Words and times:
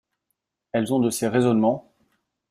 Elles 0.71 0.91
ont 0.95 0.99
de 0.99 1.11
ces 1.11 1.27
raisonnements! 1.27 1.93